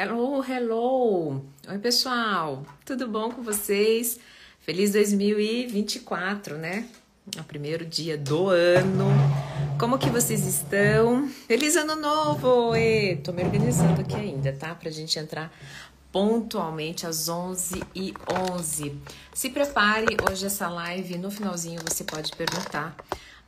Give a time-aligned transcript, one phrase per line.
[0.00, 1.44] Hello, hello!
[1.68, 2.64] Oi, pessoal!
[2.84, 4.20] Tudo bom com vocês?
[4.60, 6.86] Feliz 2024, né?
[7.36, 9.06] É o primeiro dia do ano.
[9.76, 11.26] Como que vocês estão?
[11.48, 12.76] Feliz ano novo!
[12.76, 14.72] E tô me organizando aqui ainda, tá?
[14.72, 15.52] Pra gente entrar
[16.12, 18.14] pontualmente às 11 e
[18.52, 18.96] 11.
[19.34, 22.94] Se prepare, hoje essa live, no finalzinho você pode perguntar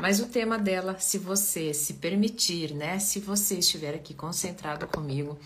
[0.00, 2.98] mas o tema dela, se você se permitir, né?
[2.98, 5.38] Se você estiver aqui concentrado comigo,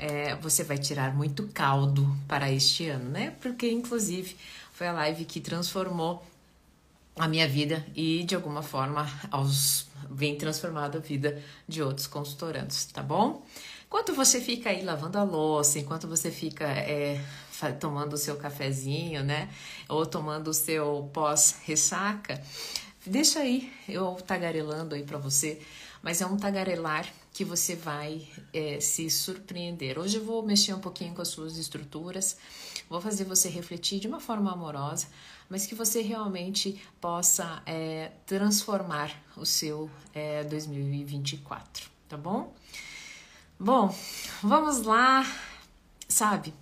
[0.00, 3.34] é, você vai tirar muito caldo para este ano, né?
[3.40, 4.36] Porque, inclusive,
[4.72, 6.24] foi a live que transformou
[7.16, 12.86] a minha vida e, de alguma forma, aos, vem transformando a vida de outros consultorandos,
[12.86, 13.46] tá bom?
[13.86, 17.20] Enquanto você fica aí lavando a louça, enquanto você fica é,
[17.78, 19.48] tomando o seu cafezinho, né?
[19.88, 22.42] Ou tomando o seu pós-ressaca,
[23.06, 25.62] Deixa aí eu tagarelando aí para você,
[26.02, 29.96] mas é um tagarelar que você vai é, se surpreender.
[29.96, 32.36] Hoje eu vou mexer um pouquinho com as suas estruturas,
[32.90, 35.06] vou fazer você refletir de uma forma amorosa,
[35.48, 42.52] mas que você realmente possa é, transformar o seu é, 2024, tá bom?
[43.56, 43.94] Bom,
[44.42, 45.24] vamos lá,
[46.08, 46.52] sabe?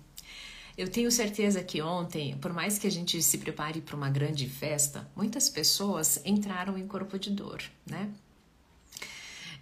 [0.77, 4.49] Eu tenho certeza que ontem, por mais que a gente se prepare para uma grande
[4.49, 8.11] festa, muitas pessoas entraram em corpo de dor, né?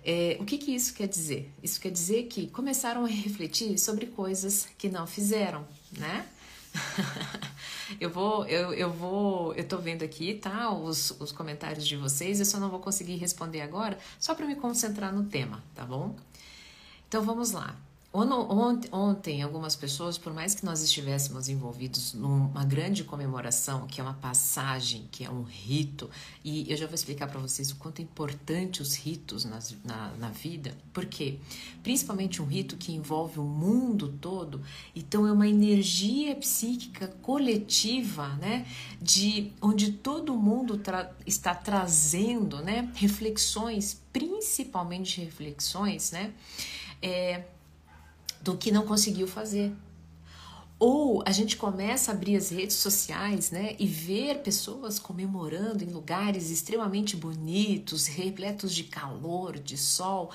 [0.04, 1.54] É, o que, que isso quer dizer?
[1.62, 5.66] Isso quer dizer que começaram a refletir sobre coisas que não fizeram,
[5.98, 6.28] né?
[8.02, 10.74] eu vou, eu, eu vou, eu tô vendo aqui, tá?
[10.74, 14.56] Os, os comentários de vocês, eu só não vou conseguir responder agora, só para me
[14.56, 16.16] concentrar no tema, tá bom?
[17.08, 17.78] Então vamos lá.
[18.16, 24.14] Ontem, algumas pessoas, por mais que nós estivéssemos envolvidos numa grande comemoração, que é uma
[24.14, 26.08] passagem, que é um rito,
[26.44, 30.12] e eu já vou explicar para vocês o quanto é importante os ritos na, na,
[30.20, 31.40] na vida, porque
[31.82, 34.62] principalmente um rito que envolve o mundo todo,
[34.96, 38.68] então é uma energia psíquica coletiva, né,
[39.02, 46.32] de onde todo mundo tra está trazendo, né, reflexões, principalmente reflexões, né,
[47.02, 47.44] é,
[48.44, 49.72] do que não conseguiu fazer.
[50.78, 55.88] Ou a gente começa a abrir as redes sociais, né, e ver pessoas comemorando em
[55.88, 60.30] lugares extremamente bonitos, repletos de calor, de sol,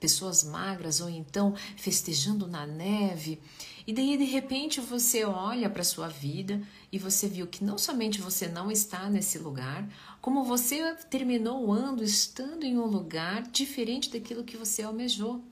[0.00, 3.40] pessoas magras ou então festejando na neve.
[3.86, 8.20] E daí de repente você olha para sua vida e você viu que não somente
[8.20, 9.88] você não está nesse lugar,
[10.20, 15.44] como você terminou o ano estando em um lugar diferente daquilo que você almejou.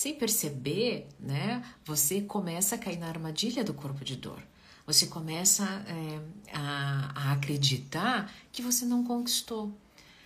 [0.00, 4.42] Sem perceber, né, você começa a cair na armadilha do corpo de dor.
[4.86, 9.70] Você começa é, a, a acreditar que você não conquistou.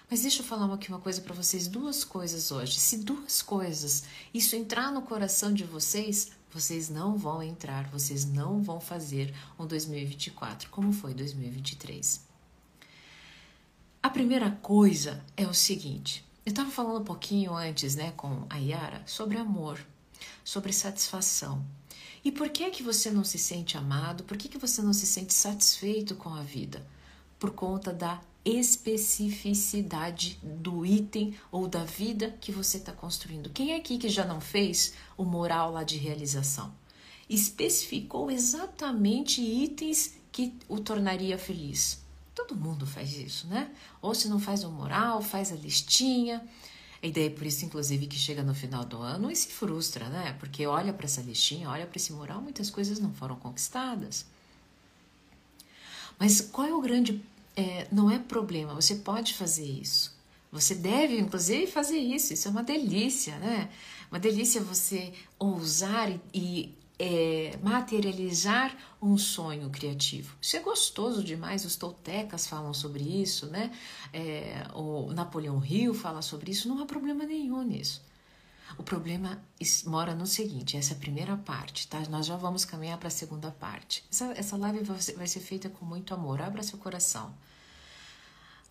[0.09, 2.79] Mas deixa eu falar aqui uma coisa para vocês, duas coisas hoje.
[2.79, 8.62] Se duas coisas, isso entrar no coração de vocês, vocês não vão entrar, vocês não
[8.62, 12.21] vão fazer um 2024 como foi 2023.
[14.01, 18.59] A primeira coisa é o seguinte: eu estava falando um pouquinho antes, né, com a
[18.59, 19.84] Yara, sobre amor,
[20.44, 21.65] sobre satisfação.
[22.22, 24.25] E por que que você não se sente amado?
[24.25, 26.87] Por que que você não se sente satisfeito com a vida?
[27.38, 33.49] Por conta da especificidade do item ou da vida que você está construindo.
[33.50, 36.75] Quem é aqui que já não fez o moral lá de realização?
[37.28, 42.03] Especificou exatamente itens que o tornaria feliz.
[42.34, 43.71] Todo mundo faz isso, né?
[44.03, 46.43] Ou se não faz o moral, faz a listinha.
[47.03, 50.34] E daí por isso, inclusive, que chega no final do ano e se frustra, né?
[50.41, 54.25] Porque olha para essa listinha, olha para esse moral, muitas coisas não foram conquistadas.
[56.19, 57.23] Mas qual é o grande.
[57.56, 60.12] É, não é problema, você pode fazer isso.
[60.50, 62.33] Você deve, inclusive, fazer isso.
[62.33, 63.71] Isso é uma delícia, né?
[64.11, 70.37] Uma delícia você ousar e, e é, materializar um sonho criativo.
[70.41, 73.72] Isso é gostoso demais, os toltecas falam sobre isso, né?
[74.12, 78.03] É, o Napoleão Hill fala sobre isso, não há problema nenhum nisso.
[78.78, 79.41] O problema
[79.87, 82.00] mora no seguinte, essa é a primeira parte, tá?
[82.09, 84.05] Nós já vamos caminhar para a segunda parte.
[84.11, 87.35] Essa, essa live vai ser, vai ser feita com muito amor, abra seu coração.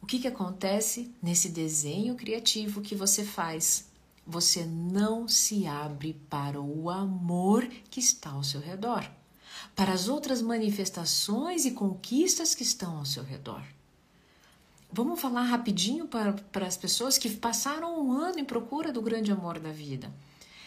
[0.02, 3.86] O que, que acontece nesse desenho criativo que você faz
[4.26, 9.10] você não se abre para o amor que está ao seu redor,
[9.76, 13.64] para as outras manifestações e conquistas que estão ao seu redor.
[14.92, 19.32] Vamos falar rapidinho para, para as pessoas que passaram um ano em procura do grande
[19.32, 20.14] amor da vida.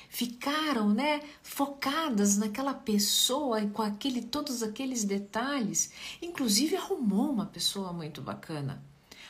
[0.08, 7.93] Ficaram, né, focadas naquela pessoa e com aquele todos aqueles detalhes, inclusive arrumou uma pessoa
[7.93, 8.82] muito bacana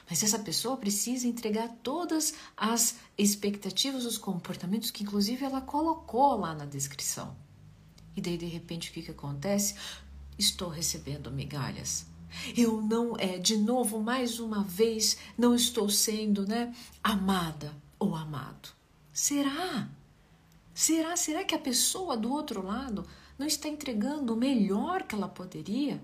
[0.09, 6.55] mas essa pessoa precisa entregar todas as expectativas, os comportamentos que, inclusive, ela colocou lá
[6.55, 7.37] na descrição.
[8.17, 9.75] E daí, de repente, o que, que acontece?
[10.39, 12.07] Estou recebendo migalhas.
[12.57, 18.69] Eu não, é, de novo, mais uma vez, não estou sendo, né, amada ou amado.
[19.13, 19.89] Será?
[20.75, 21.17] Será?
[21.17, 23.07] Será que a pessoa do outro lado
[23.39, 26.03] não está entregando o melhor que ela poderia?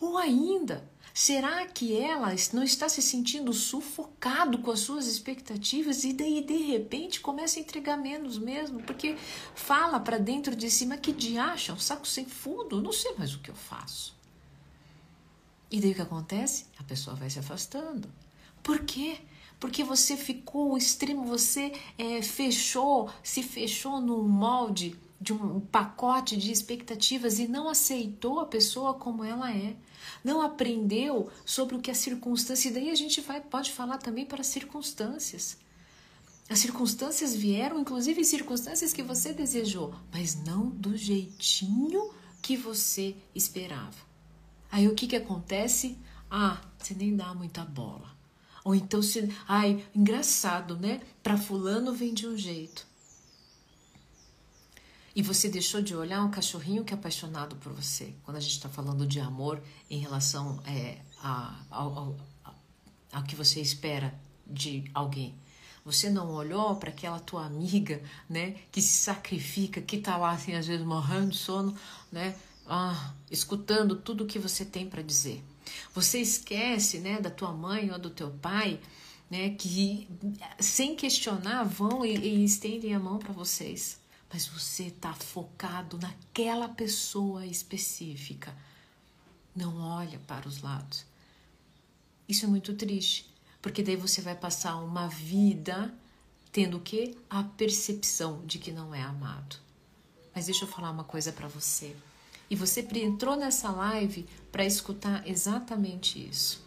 [0.00, 6.12] Ou ainda, será que ela não está se sentindo sufocado com as suas expectativas e
[6.12, 9.16] daí de repente começa a entregar menos mesmo, porque
[9.54, 13.32] fala para dentro de si, mas que diacha, um saco sem fundo, não sei mais
[13.32, 14.12] o que eu faço.
[15.70, 16.66] E daí o que acontece?
[16.78, 18.12] A pessoa vai se afastando.
[18.60, 19.18] Por quê?
[19.60, 26.52] Porque você ficou extremo, você é, fechou, se fechou num molde de um pacote de
[26.52, 29.74] expectativas e não aceitou a pessoa como ela é.
[30.22, 32.68] Não aprendeu sobre o que é circunstância.
[32.68, 35.56] E daí a gente vai, pode falar também para circunstâncias.
[36.48, 42.12] As circunstâncias vieram, inclusive circunstâncias que você desejou, mas não do jeitinho
[42.42, 43.96] que você esperava.
[44.70, 45.96] Aí o que, que acontece?
[46.30, 48.12] Ah, você nem dá muita bola.
[48.62, 51.00] Ou então, se, ai, engraçado, né?
[51.22, 52.86] Para fulano vem de um jeito.
[55.14, 58.14] E você deixou de olhar um cachorrinho que é apaixonado por você.
[58.24, 62.16] Quando a gente está falando de amor em relação é, a, ao, ao,
[63.12, 64.12] ao que você espera
[64.46, 65.34] de alguém.
[65.84, 70.54] Você não olhou para aquela tua amiga, né, que se sacrifica, que está lá assim
[70.54, 71.76] às vezes morrendo de sono,
[72.10, 72.34] né,
[72.66, 75.44] ah, escutando tudo o que você tem para dizer.
[75.94, 78.80] Você esquece, né, da tua mãe ou do teu pai,
[79.30, 80.08] né, que
[80.58, 84.02] sem questionar vão e, e estendem a mão para vocês.
[84.34, 88.52] Mas você está focado naquela pessoa específica.
[89.54, 91.06] Não olha para os lados.
[92.28, 93.32] Isso é muito triste,
[93.62, 95.94] porque daí você vai passar uma vida
[96.50, 97.16] tendo o quê?
[97.30, 99.54] A percepção de que não é amado.
[100.34, 101.94] Mas deixa eu falar uma coisa para você.
[102.50, 106.60] E você entrou nessa live para escutar exatamente isso.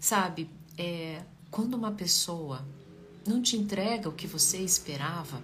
[0.00, 2.66] Sabe, é, quando uma pessoa
[3.24, 5.40] não te entrega o que você esperava,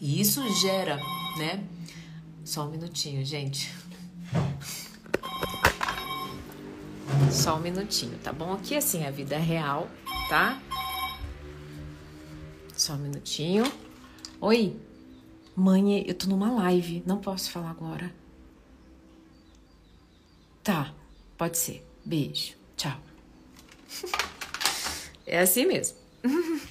[0.00, 0.96] e isso gera,
[1.36, 1.64] né?
[2.44, 3.72] Só um minutinho, gente.
[7.30, 8.52] Só um minutinho, tá bom?
[8.52, 9.88] Aqui assim, a vida é real,
[10.28, 10.60] tá?
[12.74, 13.64] Só um minutinho.
[14.40, 14.76] Oi,
[15.54, 18.14] mãe, eu tô numa live, não posso falar agora.
[20.62, 20.94] Tá,
[21.36, 21.86] pode ser.
[22.04, 22.54] Beijo.
[22.76, 22.96] Tchau.
[25.30, 25.98] É assim mesmo.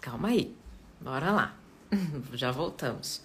[0.00, 0.52] Calma aí.
[1.00, 1.63] Bora lá.
[2.34, 3.20] Já voltamos.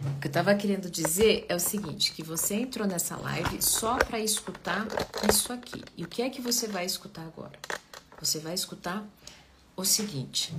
[0.00, 3.96] O que eu tava querendo dizer é o seguinte, que você entrou nessa live só
[3.96, 4.86] para escutar
[5.28, 5.82] isso aqui.
[5.96, 7.58] E o que é que você vai escutar agora?
[8.20, 9.06] Você vai escutar
[9.76, 10.54] o seguinte: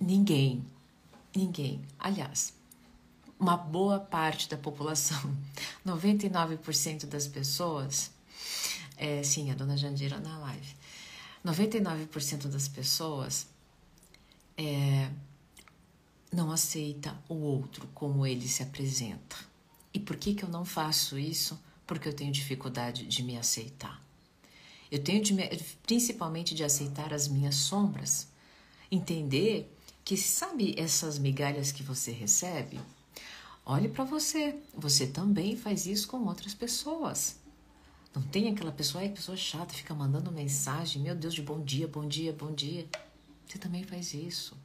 [0.00, 0.64] ninguém,
[1.34, 2.52] ninguém, aliás,
[3.38, 5.36] uma boa parte da população,
[5.86, 8.10] 99% das pessoas,
[8.96, 10.74] é, sim, a dona Jandira na live,
[11.44, 13.46] 99% das pessoas
[14.56, 15.10] é,
[16.32, 19.36] não aceita o outro como ele se apresenta.
[19.92, 21.58] E por que, que eu não faço isso?
[21.86, 24.02] Porque eu tenho dificuldade de me aceitar.
[24.90, 25.48] Eu tenho de me,
[25.86, 28.28] principalmente de aceitar as minhas sombras.
[28.90, 29.72] Entender
[30.04, 32.78] que, sabe, essas migalhas que você recebe,
[33.68, 34.54] Olhe para você.
[34.72, 37.36] Você também faz isso com outras pessoas.
[38.14, 41.88] Não tem aquela pessoa, ai, pessoa chata, fica mandando mensagem, meu Deus, de bom dia,
[41.88, 42.86] bom dia, bom dia.
[43.46, 44.56] Você também faz isso.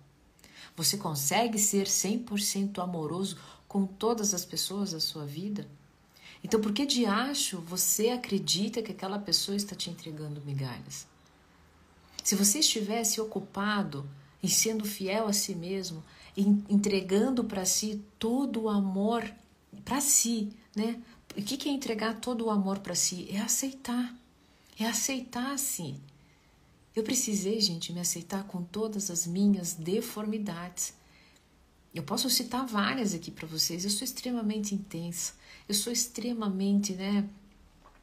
[0.76, 5.68] Você consegue ser 100% amoroso com todas as pessoas da sua vida?
[6.44, 11.08] Então, por que de acho você acredita que aquela pessoa está te entregando migalhas?
[12.24, 14.10] Se você estivesse ocupado
[14.42, 16.04] em sendo fiel a si mesmo,
[16.36, 19.32] entregando para si todo o amor
[19.86, 21.02] para si, né?
[21.38, 23.28] O que é entregar todo o amor para si?
[23.32, 24.16] É aceitar.
[24.80, 25.96] É aceitar-se.
[26.96, 30.94] Eu precisei, gente, me aceitar com todas as minhas deformidades.
[31.94, 33.84] Eu posso citar várias aqui para vocês.
[33.84, 35.34] Eu sou extremamente intensa.
[35.68, 37.28] Eu sou extremamente, né?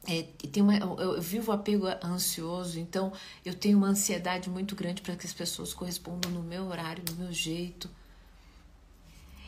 [0.07, 3.11] É, tem uma, eu, eu vivo apego ansioso, então
[3.43, 7.15] eu tenho uma ansiedade muito grande para que as pessoas correspondam no meu horário, no
[7.15, 7.89] meu jeito.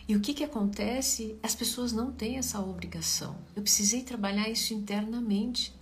[0.08, 1.38] E o que, que acontece?
[1.42, 3.38] As pessoas não têm essa obrigação.
[3.56, 5.74] Eu precisei trabalhar isso internamente.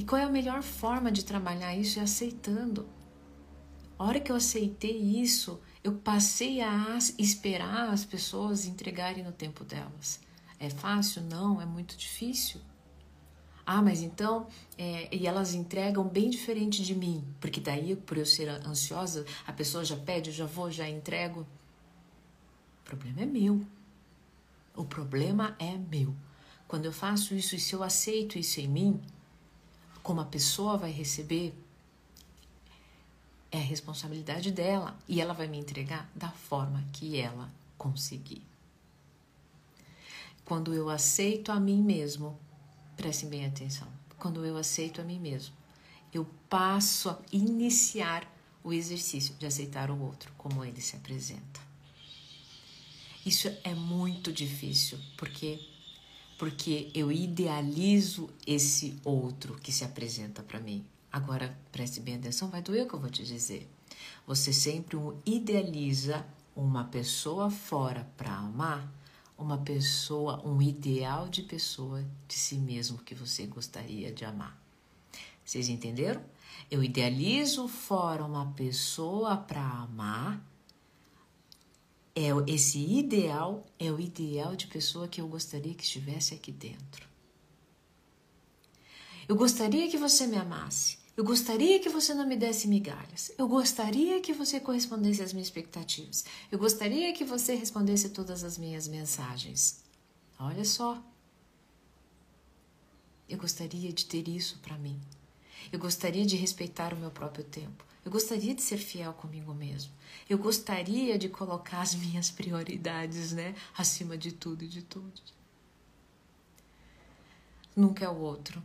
[0.00, 1.98] E qual é a melhor forma de trabalhar isso?
[1.98, 2.88] É aceitando.
[3.98, 9.62] A hora que eu aceitei isso, eu passei a esperar as pessoas entregarem no tempo
[9.62, 10.18] delas.
[10.58, 11.20] É fácil?
[11.24, 12.62] Não, é muito difícil.
[13.66, 14.46] Ah, mas então,
[14.78, 19.52] é, e elas entregam bem diferente de mim, porque daí, por eu ser ansiosa, a
[19.52, 21.46] pessoa já pede, eu já vou, já entrego.
[22.86, 23.60] problema é meu.
[24.74, 26.16] O problema é meu.
[26.66, 29.02] Quando eu faço isso e se eu aceito isso em mim,
[30.02, 31.54] como a pessoa vai receber,
[33.50, 38.42] é a responsabilidade dela e ela vai me entregar da forma que ela conseguir.
[40.44, 42.38] Quando eu aceito a mim mesmo,
[42.96, 43.88] prestem bem atenção.
[44.18, 45.54] Quando eu aceito a mim mesmo,
[46.12, 48.28] eu passo a iniciar
[48.62, 51.60] o exercício de aceitar o outro como ele se apresenta.
[53.24, 55.60] Isso é muito difícil, porque
[56.40, 60.82] porque eu idealizo esse outro que se apresenta para mim.
[61.12, 63.68] Agora, preste bem atenção, vai doer o que eu vou te dizer.
[64.26, 66.24] Você sempre idealiza
[66.56, 68.90] uma pessoa fora para amar,
[69.36, 74.58] uma pessoa, um ideal de pessoa de si mesmo que você gostaria de amar.
[75.44, 76.22] Vocês entenderam?
[76.70, 80.42] Eu idealizo fora uma pessoa para amar.
[82.14, 87.08] É esse ideal é o ideal de pessoa que eu gostaria que estivesse aqui dentro.
[89.28, 90.98] Eu gostaria que você me amasse.
[91.16, 93.30] Eu gostaria que você não me desse migalhas.
[93.36, 96.24] Eu gostaria que você correspondesse às minhas expectativas.
[96.50, 99.84] Eu gostaria que você respondesse todas as minhas mensagens.
[100.38, 101.00] Olha só.
[103.28, 104.98] Eu gostaria de ter isso para mim.
[105.70, 107.84] Eu gostaria de respeitar o meu próprio tempo.
[108.04, 109.92] Eu gostaria de ser fiel comigo mesmo.
[110.28, 115.34] Eu gostaria de colocar as minhas prioridades, né, acima de tudo e de todos.
[117.76, 118.62] Nunca é o outro.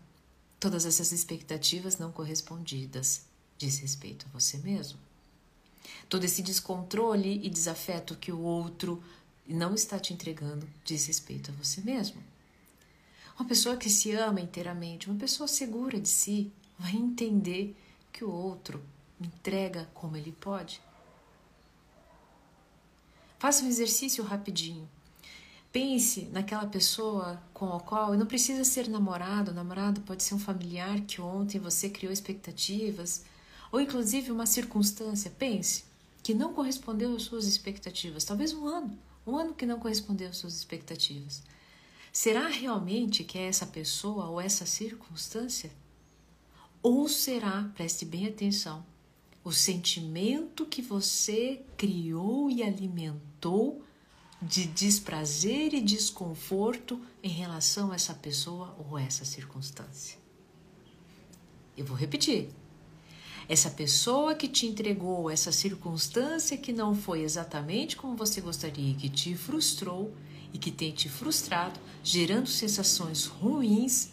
[0.60, 3.26] Todas essas expectativas não correspondidas
[3.58, 5.00] diz respeito a você mesmo.
[6.10, 9.04] Todo esse descontrole e desafeto que o outro
[9.48, 12.22] não está te entregando diz respeito a você mesmo.
[13.38, 17.76] Uma pessoa que se ama inteiramente, uma pessoa segura de si, vai entender
[18.12, 18.82] que o outro
[19.26, 20.82] entrega como ele pode.
[23.38, 24.90] Faça um exercício rapidinho.
[25.72, 31.02] Pense naquela pessoa com a qual não precisa ser namorado, namorado pode ser um familiar
[31.02, 33.26] que ontem você criou expectativas,
[33.72, 35.30] ou inclusive uma circunstância.
[35.32, 35.84] Pense
[36.24, 40.38] que não correspondeu às suas expectativas, talvez um ano, um ano que não correspondeu às
[40.38, 41.44] suas expectativas.
[42.14, 45.70] Será realmente que é essa pessoa ou essa circunstância
[46.88, 48.86] ou será, preste bem atenção,
[49.46, 53.84] o sentimento que você criou e alimentou
[54.42, 60.18] de desprazer e desconforto em relação a essa pessoa ou essa circunstância?
[61.78, 62.50] Eu vou repetir.
[63.48, 69.08] Essa pessoa que te entregou essa circunstância que não foi exatamente como você gostaria que
[69.08, 70.12] te frustrou
[70.52, 74.10] e que tem te frustrado, gerando sensações ruins,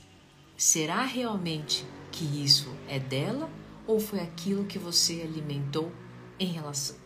[0.58, 3.50] será realmente que isso é dela
[3.86, 5.92] ou foi aquilo que você alimentou
[6.38, 6.96] em relação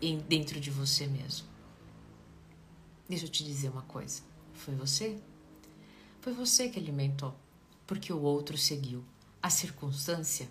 [0.00, 1.46] em, dentro de você mesmo?
[3.08, 4.22] Deixa eu te dizer uma coisa.
[4.52, 5.18] Foi você?
[6.20, 7.34] Foi você que alimentou,
[7.86, 9.04] porque o outro seguiu.
[9.42, 10.48] A circunstância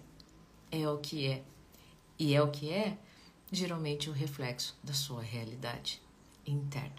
[0.72, 1.44] é o que é.
[2.18, 2.98] E é o que é,
[3.52, 6.02] geralmente, o reflexo da sua realidade
[6.46, 6.96] interna.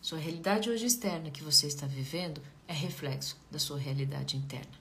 [0.00, 4.72] Sua realidade hoje externa que você está vivendo é reflexo da sua realidade interna.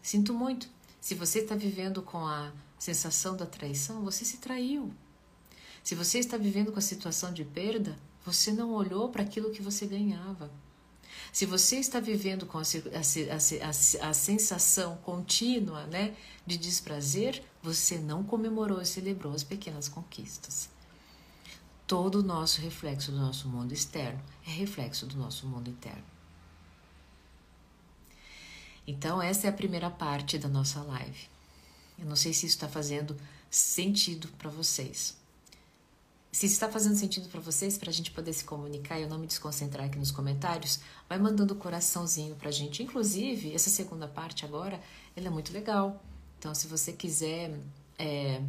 [0.00, 0.68] Sinto muito,
[1.00, 4.92] se você está vivendo com a sensação da traição, você se traiu.
[5.82, 9.62] Se você está vivendo com a situação de perda, você não olhou para aquilo que
[9.62, 10.50] você ganhava.
[11.32, 16.14] Se você está vivendo com a, a, a, a, sensação contínua né,
[16.46, 20.68] de desprazer, você não comemorou e celebrou as pequenas conquistas.
[21.86, 26.04] Todo o nosso reflexo do nosso mundo externo é reflexo do nosso mundo interno.
[28.86, 31.28] Então, essa é a primeira parte da nossa live.
[31.98, 33.16] Eu não sei se isso está fazendo
[33.50, 35.16] sentido para vocês.
[36.30, 39.18] Se está fazendo sentido para vocês, para a gente poder se comunicar e eu não
[39.18, 40.78] me desconcentrar aqui nos comentários,
[41.08, 42.82] vai mandando o coraçãozinho para a gente.
[42.82, 44.80] Inclusive, essa segunda parte agora,
[45.16, 46.02] ela é muito legal.
[46.38, 47.58] Então, se você quiser
[47.98, 48.42] é,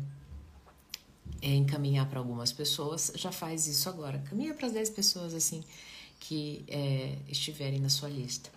[1.42, 4.20] é, encaminhar para algumas pessoas, já faz isso agora.
[4.30, 5.64] Caminha para as 10 pessoas assim
[6.20, 8.52] que é, estiverem na sua lista.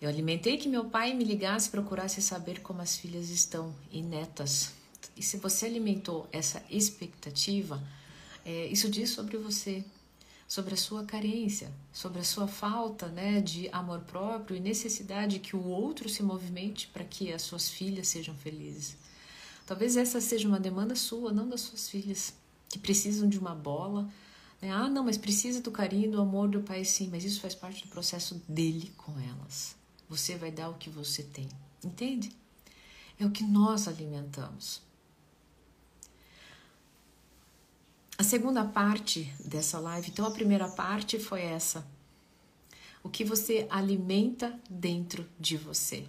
[0.00, 4.00] Eu alimentei que meu pai me ligasse e procurasse saber como as filhas estão e
[4.00, 4.72] netas.
[5.14, 7.82] E se você alimentou essa expectativa,
[8.42, 9.84] é, isso diz sobre você,
[10.48, 15.54] sobre a sua carência, sobre a sua falta né, de amor próprio e necessidade que
[15.54, 18.96] o outro se movimente para que as suas filhas sejam felizes.
[19.66, 22.32] Talvez essa seja uma demanda sua, não das suas filhas,
[22.70, 24.10] que precisam de uma bola.
[24.62, 24.70] Né?
[24.70, 27.82] Ah, não, mas precisa do carinho, do amor do pai, sim, mas isso faz parte
[27.82, 29.78] do processo dele com elas.
[30.10, 31.48] Você vai dar o que você tem.
[31.84, 32.36] Entende?
[33.18, 34.82] É o que nós alimentamos.
[38.18, 41.86] A segunda parte dessa live, então a primeira parte foi essa.
[43.04, 46.06] O que você alimenta dentro de você.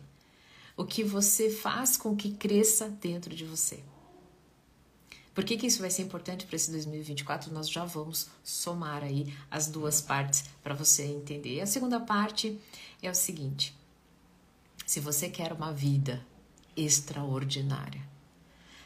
[0.75, 3.84] O que você faz com que cresça dentro de você.
[5.34, 7.53] Por que, que isso vai ser importante para esse 2024?
[7.53, 11.62] Nós já vamos somar aí as duas partes para você entender.
[11.62, 12.60] A segunda parte
[13.01, 13.74] é o seguinte:
[14.86, 16.26] se você quer uma vida
[16.76, 18.02] extraordinária,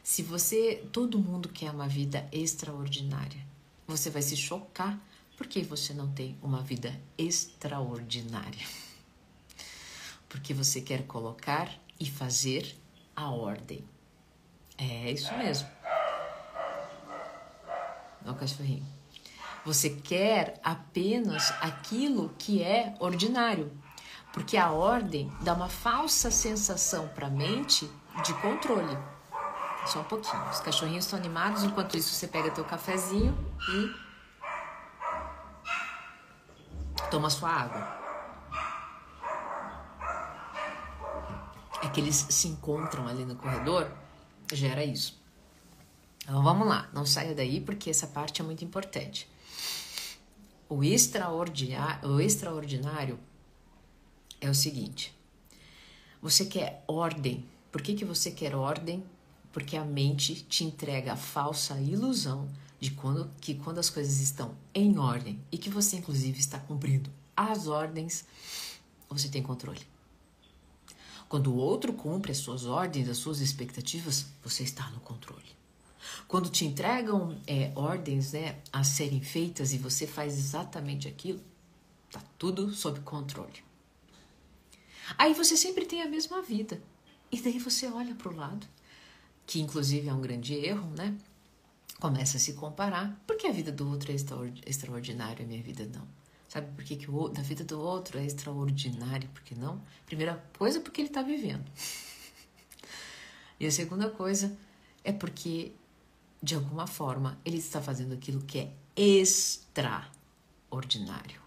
[0.04, 3.44] se você, todo mundo quer uma vida extraordinária,
[3.88, 5.00] você vai se chocar
[5.36, 8.66] porque você não tem uma vida extraordinária.
[10.30, 12.76] Porque você quer colocar e fazer
[13.16, 13.84] a ordem.
[14.78, 15.68] É isso mesmo.
[18.26, 18.86] Ó, o cachorrinho.
[19.66, 23.72] Você quer apenas aquilo que é ordinário,
[24.36, 27.90] porque a ordem dá uma falsa sensação para a mente
[28.22, 28.98] de controle.
[29.88, 30.50] Só um pouquinho.
[30.50, 33.34] Os cachorrinhos estão animados, enquanto isso você pega teu cafezinho
[33.70, 33.96] e
[37.10, 37.98] toma sua água.
[41.82, 43.90] É que eles se encontram ali no corredor,
[44.52, 45.18] gera isso.
[46.24, 49.32] Então vamos lá, não saia daí porque essa parte é muito importante.
[50.68, 53.18] O extraordinário, o extraordinário
[54.42, 55.14] é o seguinte:
[56.22, 57.46] você quer ordem.
[57.72, 59.04] Por que, que você quer ordem?
[59.52, 62.50] Porque a mente te entrega a falsa ilusão
[62.80, 67.10] de quando, que quando as coisas estão em ordem e que você, inclusive, está cumprindo
[67.36, 68.26] as ordens,
[69.10, 69.82] você tem controle.
[71.28, 75.56] Quando o outro cumpre as suas ordens, as suas expectativas, você está no controle.
[76.28, 81.42] Quando te entregam é, ordens né, a serem feitas e você faz exatamente aquilo,
[82.12, 83.64] tá tudo sob controle.
[85.18, 86.82] Aí você sempre tem a mesma vida.
[87.32, 88.68] E daí você olha para o lado,
[89.46, 91.16] que inclusive é um grande erro, né?
[92.00, 93.22] Começa a se comparar.
[93.26, 94.16] Porque a vida do outro é
[94.66, 96.08] extraordinária e a minha vida não?
[96.48, 99.28] Sabe por que, que o, da vida do outro é extraordinário?
[99.30, 99.82] Por que não?
[100.06, 101.66] Primeira coisa, porque ele está vivendo.
[103.60, 104.56] e a segunda coisa
[105.04, 105.74] é porque
[106.46, 111.42] de alguma forma, ele está fazendo aquilo que é extraordinário.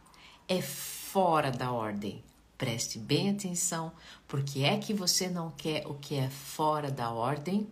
[0.48, 2.24] É fora da ordem.
[2.58, 3.92] Preste bem atenção,
[4.26, 7.68] porque é que você não quer o que é fora da ordem?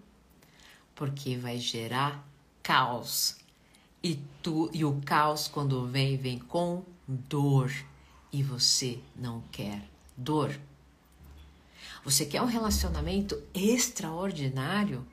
[0.95, 2.25] Porque vai gerar
[2.63, 3.37] caos.
[4.01, 7.73] E tu e o caos quando vem vem com dor,
[8.33, 9.83] e você não quer
[10.17, 10.57] dor.
[12.05, 15.05] Você quer um relacionamento extraordinário?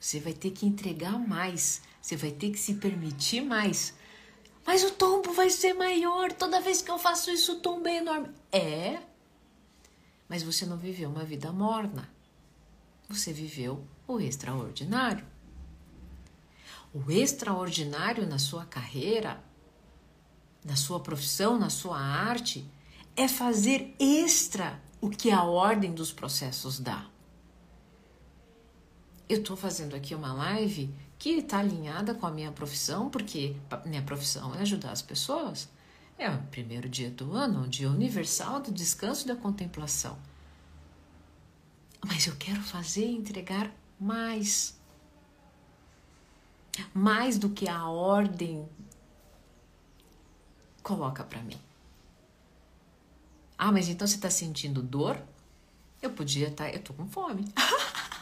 [0.00, 3.92] Você vai ter que entregar mais, você vai ter que se permitir mais.
[4.64, 7.96] Mas o tombo vai ser maior, toda vez que eu faço isso o tombo é
[7.96, 8.28] enorme.
[8.52, 9.00] É,
[10.28, 12.08] mas você não viveu uma vida morna.
[13.08, 15.24] Você viveu o extraordinário.
[16.92, 19.42] O extraordinário na sua carreira,
[20.64, 22.68] na sua profissão, na sua arte,
[23.16, 27.08] é fazer extra o que a ordem dos processos dá
[29.28, 34.02] eu estou fazendo aqui uma live que está alinhada com a minha profissão, porque minha
[34.02, 35.68] profissão é ajudar as pessoas.
[36.18, 40.18] É o primeiro dia do ano, o dia universal do descanso e da contemplação.
[42.04, 44.76] Mas eu quero fazer e entregar mais.
[46.92, 48.68] Mais do que a ordem
[50.82, 51.60] coloca para mim.
[53.56, 55.20] Ah, mas então você está sentindo dor?
[56.00, 57.44] Eu podia estar, tá, eu tô com fome.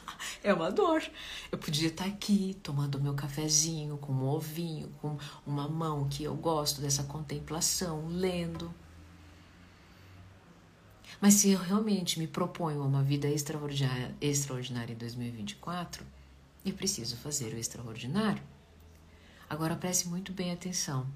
[0.46, 1.02] é uma dor.
[1.50, 6.37] Eu podia estar aqui tomando meu cafezinho com um ovinho, com uma mão que eu
[6.37, 8.72] gosto dessa contemplação, lendo.
[11.20, 16.06] Mas se eu realmente me proponho uma vida extraordinária, extraordinária em 2024,
[16.64, 18.42] eu preciso fazer o extraordinário.
[19.50, 21.09] Agora preste muito bem atenção.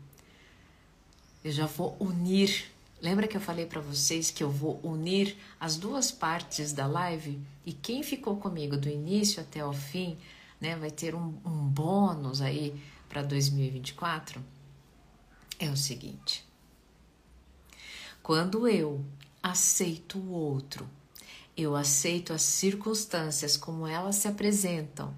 [1.44, 2.68] Eu já vou unir
[3.00, 7.40] Lembra que eu falei para vocês que eu vou unir as duas partes da live?
[7.64, 10.18] E quem ficou comigo do início até o fim,
[10.60, 14.44] né, vai ter um, um bônus aí para 2024?
[15.58, 16.44] É o seguinte:
[18.22, 19.02] quando eu
[19.42, 20.86] aceito o outro,
[21.56, 25.14] eu aceito as circunstâncias como elas se apresentam.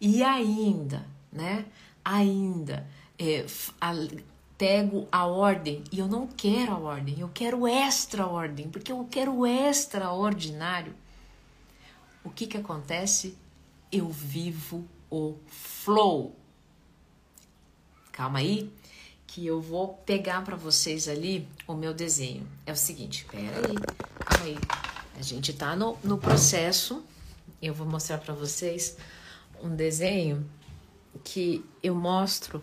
[0.00, 1.64] E ainda, né,
[2.04, 3.46] ainda é,
[4.58, 9.06] pego a ordem e eu não quero a ordem, eu quero extra ordem, porque eu
[9.08, 10.92] quero extraordinário.
[12.24, 13.38] O que que acontece?
[13.90, 16.34] Eu vivo o flow.
[18.10, 18.70] Calma aí,
[19.28, 22.46] que eu vou pegar para vocês ali o meu desenho.
[22.66, 23.76] É o seguinte, pera aí,
[24.26, 24.58] calma aí.
[25.16, 27.04] A gente tá no, no processo.
[27.62, 28.96] Eu vou mostrar para vocês
[29.62, 30.48] um desenho
[31.22, 32.62] que eu mostro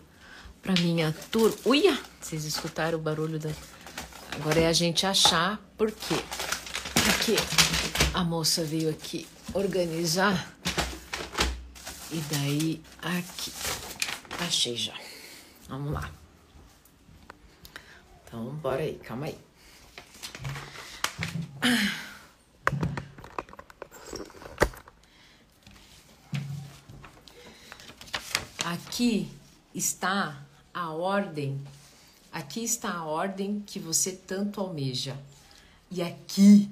[0.66, 1.56] para minha turma.
[1.64, 1.96] Uia!
[2.20, 3.50] Vocês escutaram o barulho da.
[4.32, 6.16] Agora é a gente achar por quê.
[6.92, 7.36] Porque
[8.12, 10.52] a moça veio aqui organizar.
[12.10, 13.52] E daí aqui.
[14.40, 14.94] Achei já.
[15.68, 16.10] Vamos lá.
[18.24, 19.38] Então, bora aí, calma aí.
[28.64, 29.30] Aqui
[29.72, 30.45] está
[30.76, 31.58] a ordem,
[32.30, 35.18] aqui está a ordem que você tanto almeja.
[35.90, 36.68] E aqui,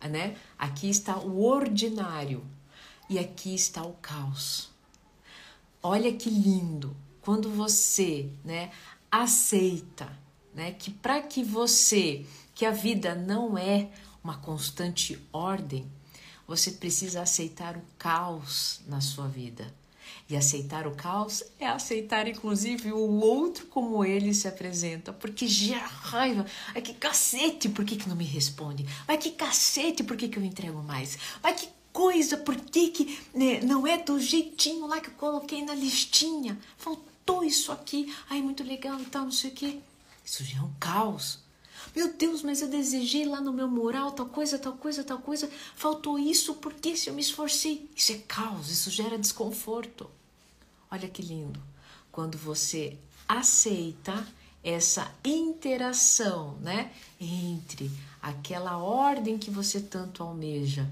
[0.00, 0.36] né?
[0.56, 2.46] Aqui está o ordinário
[3.10, 4.70] e aqui está o caos.
[5.82, 8.70] Olha que lindo quando você, né,
[9.10, 10.08] aceita,
[10.54, 13.90] né, que para que você, que a vida não é
[14.22, 15.84] uma constante ordem,
[16.46, 19.72] você precisa aceitar o caos na sua vida.
[20.28, 25.12] E aceitar o caos é aceitar, inclusive, o outro como ele se apresenta.
[25.12, 26.44] Porque gera raiva.
[26.74, 28.86] Ai, que cacete, por que, que não me responde?
[29.06, 31.18] Ai, que cacete, por que, que eu entrego mais?
[31.42, 35.64] Ai, que coisa, por que, que né, não é do jeitinho lá que eu coloquei
[35.64, 36.58] na listinha?
[36.76, 38.14] Faltou isso aqui.
[38.28, 39.78] Ai, muito legal e tal, não sei o quê.
[40.24, 41.40] Isso já é um caos.
[41.98, 45.50] Meu Deus, mas eu desejei lá no meu mural tal coisa, tal coisa, tal coisa.
[45.74, 47.90] Faltou isso porque se eu me esforcei.
[47.96, 50.08] Isso é caos, isso gera desconforto.
[50.88, 51.60] Olha que lindo.
[52.12, 54.24] Quando você aceita
[54.62, 57.90] essa interação, né, entre
[58.22, 60.88] aquela ordem que você tanto almeja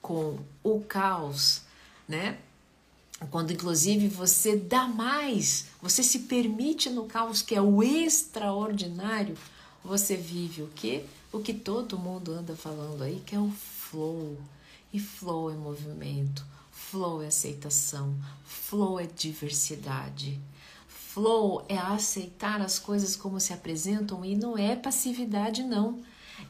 [0.00, 1.64] com o caos,
[2.08, 2.38] né?
[3.30, 9.36] Quando inclusive você dá mais, você se permite no caos que é o extraordinário,
[9.86, 11.04] você vive o que?
[11.32, 14.36] O que todo mundo anda falando aí, que é o flow.
[14.92, 20.40] E flow é movimento, flow é aceitação, flow é diversidade.
[20.88, 26.00] Flow é aceitar as coisas como se apresentam e não é passividade, não.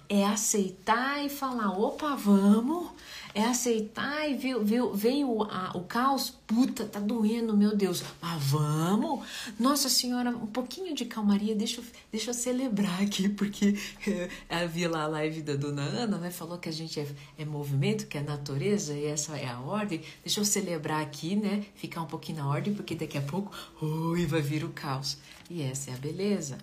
[0.08, 2.90] É aceitar e falar: opa, vamos,
[3.36, 8.42] é aceitar e veio, veio, veio a, o caos, puta, tá doendo, meu Deus, mas
[8.42, 9.26] vamos,
[9.60, 13.76] Nossa Senhora, um pouquinho de calmaria, deixa, eu, deixa eu celebrar aqui, porque
[14.48, 17.44] eu vi lá a live da dona Ana, né, falou que a gente é, é
[17.44, 22.00] movimento, que é natureza, e essa é a ordem, deixa eu celebrar aqui, né, ficar
[22.00, 25.18] um pouquinho na ordem, porque daqui a pouco, ui, vai vir o caos,
[25.50, 26.56] e essa é a beleza.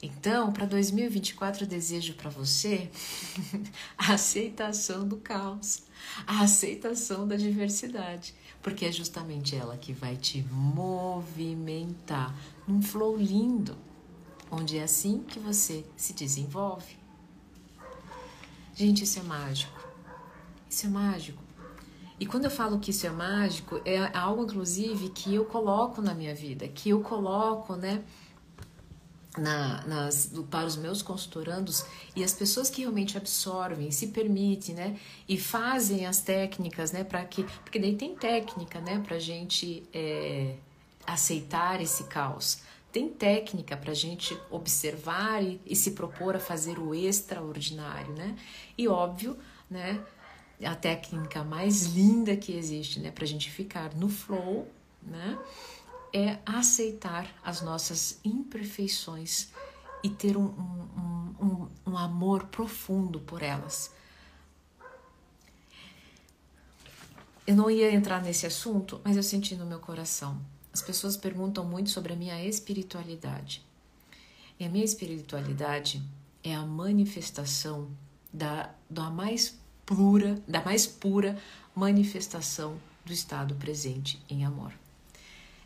[0.00, 2.88] Então, para 2024, eu desejo para você
[3.98, 5.82] a aceitação do caos,
[6.24, 8.32] a aceitação da diversidade,
[8.62, 12.32] porque é justamente ela que vai te movimentar
[12.66, 13.76] num flow lindo,
[14.50, 16.96] onde é assim que você se desenvolve.
[18.74, 19.88] Gente, isso é mágico.
[20.70, 21.42] Isso é mágico.
[22.20, 26.14] E quando eu falo que isso é mágico, é algo, inclusive, que eu coloco na
[26.14, 28.04] minha vida, que eu coloco, né?
[29.36, 31.84] Na, nas, para os meus consultorandos
[32.16, 37.24] e as pessoas que realmente absorvem, se permitem, né, e fazem as técnicas, né, para
[37.24, 40.54] que, porque daí tem técnica, né, para gente é,
[41.06, 42.62] aceitar esse caos.
[42.90, 48.34] Tem técnica para gente observar e, e, se propor a fazer o extraordinário, né?
[48.78, 49.36] E óbvio,
[49.70, 50.02] né?
[50.64, 53.10] A técnica mais linda que existe, né?
[53.10, 54.66] Para gente ficar no flow,
[55.02, 55.38] né?
[56.12, 59.48] É aceitar as nossas imperfeições
[60.02, 63.90] e ter um, um, um, um amor profundo por elas.
[67.46, 70.40] Eu não ia entrar nesse assunto, mas eu senti no meu coração.
[70.72, 73.64] As pessoas perguntam muito sobre a minha espiritualidade.
[74.60, 76.02] E a minha espiritualidade
[76.42, 77.90] é a manifestação
[78.32, 81.38] da, da mais pura, da mais pura
[81.74, 84.72] manifestação do estado presente em amor.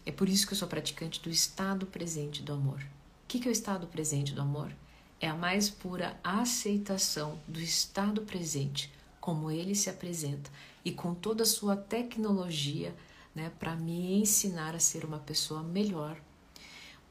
[0.05, 2.81] É por isso que eu sou praticante do estado presente do amor.
[2.81, 4.75] O que é o estado presente do amor?
[5.21, 10.51] É a mais pura aceitação do estado presente, como ele se apresenta
[10.85, 12.93] e com toda a sua tecnologia
[13.33, 16.21] né, para me ensinar a ser uma pessoa melhor.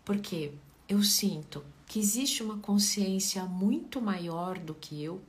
[0.04, 0.52] Porque
[0.90, 5.22] eu sinto que existe uma consciência muito maior do que eu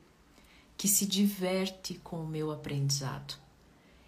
[0.77, 3.38] que se diverte com o meu aprendizado,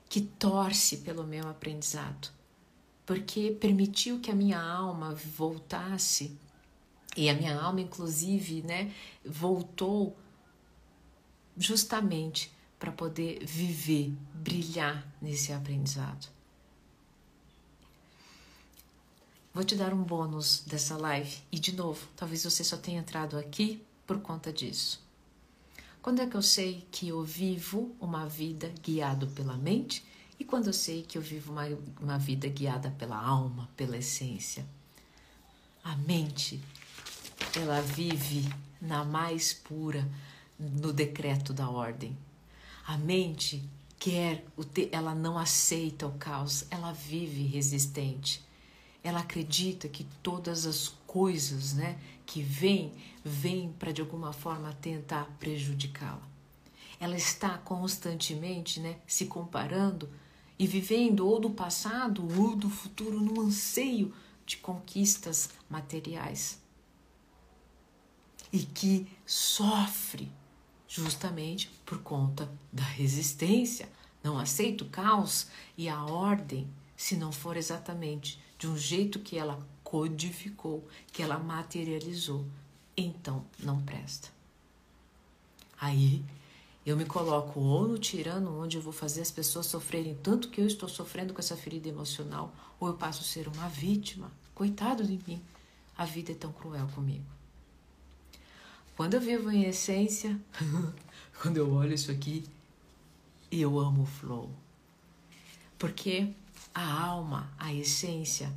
[0.08, 2.34] que torce pelo meu aprendizado
[3.06, 6.38] porque permitiu que a minha alma voltasse
[7.16, 8.92] e a minha alma inclusive, né,
[9.24, 10.16] voltou
[11.56, 16.28] justamente para poder viver, brilhar nesse aprendizado.
[19.52, 23.38] Vou te dar um bônus dessa live e de novo, talvez você só tenha entrado
[23.38, 25.00] aqui por conta disso.
[26.02, 30.04] Quando é que eu sei que eu vivo uma vida guiado pela mente
[30.38, 31.66] e quando eu sei que eu vivo uma,
[32.00, 34.66] uma vida guiada pela alma, pela essência?
[35.82, 36.60] A mente,
[37.56, 38.48] ela vive
[38.80, 40.08] na mais pura,
[40.58, 42.16] no decreto da ordem.
[42.86, 43.62] A mente
[43.98, 44.44] quer,
[44.92, 48.44] ela não aceita o caos, ela vive resistente.
[49.02, 52.92] Ela acredita que todas as coisas, né, que vêm,
[53.24, 56.22] vêm para de alguma forma tentar prejudicá-la.
[56.98, 60.08] Ela está constantemente, né, se comparando
[60.58, 64.14] e vivendo ou do passado ou do futuro num anseio
[64.46, 66.60] de conquistas materiais.
[68.52, 70.30] E que sofre
[70.86, 73.88] justamente por conta da resistência.
[74.22, 79.36] Não aceita o caos e a ordem se não for exatamente de um jeito que
[79.36, 82.46] ela codificou, que ela materializou.
[82.96, 84.28] Então não presta.
[85.80, 86.24] Aí
[86.86, 90.60] eu me coloco ou no tirano, onde eu vou fazer as pessoas sofrerem tanto que
[90.60, 94.30] eu estou sofrendo com essa ferida emocional, ou eu passo a ser uma vítima.
[94.54, 95.42] Coitado de mim,
[95.96, 97.24] a vida é tão cruel comigo.
[98.96, 100.38] Quando eu vivo em essência,
[101.40, 102.44] quando eu olho isso aqui,
[103.50, 104.50] eu amo o flow.
[105.78, 106.32] Porque
[106.74, 108.52] a alma, a essência,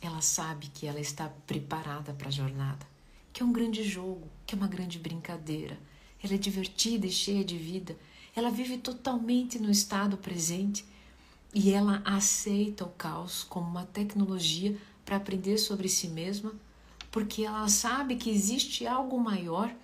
[0.00, 2.84] ela sabe que ela está preparada para a jornada,
[3.32, 5.78] que é um grande jogo, que é uma grande brincadeira
[6.22, 7.96] ela é divertida e cheia de vida,
[8.34, 10.84] ela vive totalmente no estado presente.
[11.52, 16.52] E ela aceita o caos como uma tecnologia para aprender sobre si mesma,
[17.10, 19.74] porque ela sabe que existe algo maior,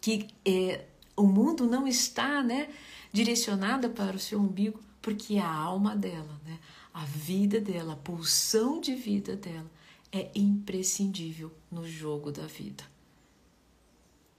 [0.00, 0.84] que é,
[1.16, 2.68] o mundo não está né,
[3.12, 6.60] direcionada para o seu umbigo, porque a alma dela, né,
[6.92, 9.68] a vida dela, a pulsão de vida dela
[10.12, 12.93] é imprescindível no jogo da vida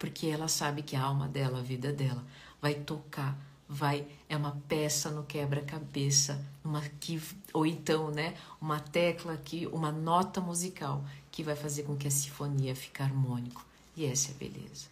[0.05, 2.23] porque ela sabe que a alma dela, a vida dela,
[2.61, 3.35] vai tocar,
[3.67, 7.19] vai é uma peça no quebra-cabeça, uma que
[7.51, 12.11] ou então, né, uma tecla aqui, uma nota musical que vai fazer com que a
[12.11, 13.65] sinfonia fique harmônico.
[13.97, 14.85] E essa é a beleza.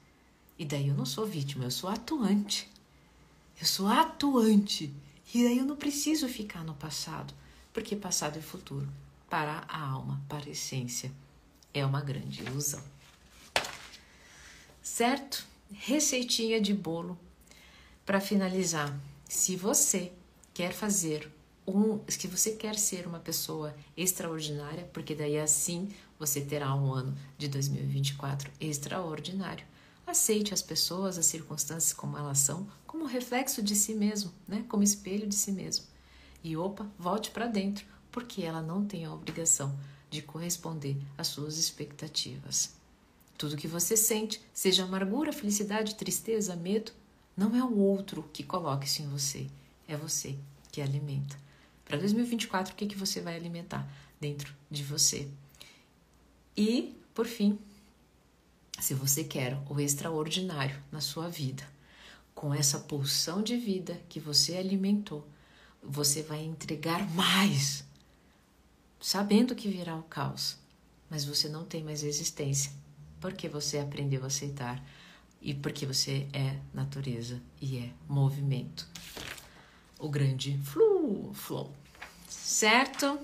[0.58, 2.68] E daí eu não sou vítima, eu sou atuante.
[3.62, 4.92] Eu sou atuante.
[5.32, 7.36] E daí eu não preciso ficar no passado,
[7.72, 8.90] porque passado e futuro
[9.30, 11.12] para a alma, para a essência,
[11.72, 12.93] é uma grande ilusão
[14.84, 15.48] certo?
[15.72, 17.18] Receitinha de bolo
[18.06, 18.94] para finalizar.
[19.28, 20.12] Se você
[20.54, 21.32] quer fazer
[21.66, 27.18] um, se você quer ser uma pessoa extraordinária, porque daí assim você terá um ano
[27.38, 29.66] de 2024 extraordinário.
[30.06, 34.66] Aceite as pessoas, as circunstâncias como elas são, como reflexo de si mesmo, né?
[34.68, 35.86] Como espelho de si mesmo.
[36.44, 39.74] E opa, volte para dentro, porque ela não tem a obrigação
[40.10, 42.83] de corresponder às suas expectativas.
[43.44, 46.94] Tudo que você sente, seja amargura, felicidade, tristeza, medo,
[47.36, 49.48] não é o outro que coloca isso em você,
[49.86, 50.38] é você
[50.72, 51.38] que alimenta.
[51.84, 53.86] Para 2024, o que, que você vai alimentar
[54.18, 55.28] dentro de você?
[56.56, 57.60] E, por fim,
[58.80, 61.68] se você quer o extraordinário na sua vida,
[62.34, 65.28] com essa pulsão de vida que você alimentou,
[65.84, 67.84] você vai entregar mais,
[69.02, 70.56] sabendo que virá o caos,
[71.10, 72.82] mas você não tem mais resistência
[73.24, 74.86] porque você aprendeu a aceitar
[75.42, 78.86] e porque você é natureza e é movimento.
[79.98, 81.72] O grande flu, flow.
[82.28, 83.18] Certo?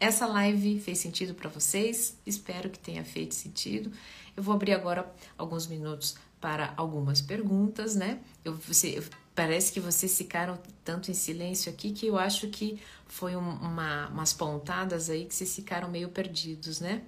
[0.00, 2.18] Essa live fez sentido para vocês?
[2.26, 3.92] Espero que tenha feito sentido.
[4.36, 8.18] Eu vou abrir agora alguns minutos para algumas perguntas, né?
[8.44, 9.00] Eu, você,
[9.36, 14.08] parece que vocês ficaram tanto em silêncio aqui que eu acho que foi um, uma,
[14.08, 17.04] umas pontadas aí que vocês ficaram meio perdidos, né?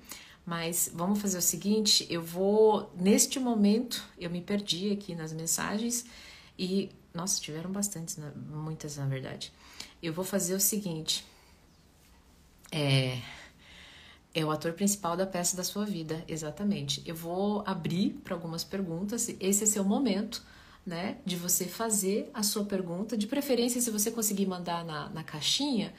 [0.46, 6.06] Mas vamos fazer o seguinte, eu vou neste momento, eu me perdi aqui nas mensagens
[6.56, 8.16] e nossa, tiveram bastantes,
[8.48, 9.52] muitas na verdade.
[10.00, 11.26] Eu vou fazer o seguinte,
[12.70, 13.20] é
[14.32, 17.02] é o ator principal da peça da sua vida, exatamente.
[17.06, 19.30] Eu vou abrir para algumas perguntas.
[19.40, 20.44] Esse é seu momento,
[20.84, 23.16] né, de você fazer a sua pergunta.
[23.16, 25.94] De preferência, se você conseguir mandar na, na caixinha,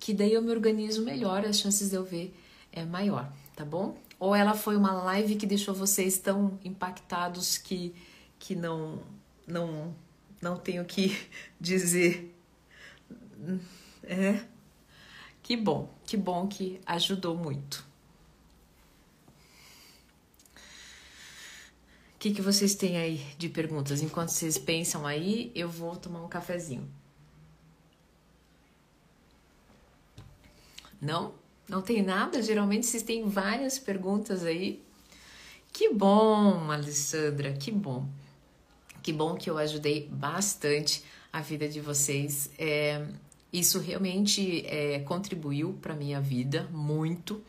[0.00, 2.34] que daí eu me organizo melhor, as chances de eu ver
[2.72, 3.98] é maior tá bom?
[4.20, 7.94] Ou ela foi uma live que deixou vocês tão impactados que,
[8.38, 9.02] que não,
[9.46, 9.96] não,
[10.40, 11.18] não tenho que
[11.58, 12.34] dizer.
[14.04, 14.44] É.
[15.42, 17.86] Que bom, que bom que ajudou muito.
[22.14, 24.02] O que, que vocês têm aí de perguntas?
[24.02, 26.90] Enquanto vocês pensam aí, eu vou tomar um cafezinho.
[31.00, 31.45] Não?
[31.68, 32.40] Não tem nada?
[32.42, 34.82] Geralmente vocês têm várias perguntas aí.
[35.72, 38.06] Que bom, Alessandra, que bom.
[39.02, 42.50] Que bom que eu ajudei bastante a vida de vocês.
[42.58, 43.06] É,
[43.52, 47.42] isso realmente é, contribuiu para minha vida muito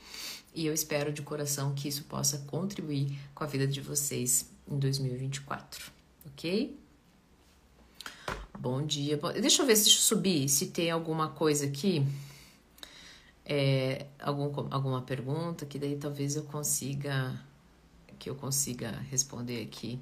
[0.53, 4.77] e eu espero de coração que isso possa contribuir com a vida de vocês em
[4.77, 5.91] 2024,
[6.25, 6.75] ok?
[8.57, 9.17] Bom dia.
[9.39, 12.03] Deixa eu ver, deixa eu subir se tem alguma coisa aqui.
[13.49, 17.39] É, algum, alguma pergunta que daí talvez eu consiga
[18.19, 19.99] que eu consiga responder aqui.